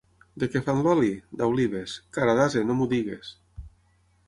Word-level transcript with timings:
De 0.43 0.47
què 0.53 0.61
fan 0.69 0.79
l'oli? 0.87 1.11
—D'olives. 1.41 1.99
—Cara 2.19 2.35
d'ase, 2.41 2.65
no 2.71 2.79
m'ho 2.81 2.91
digues. 2.97 3.33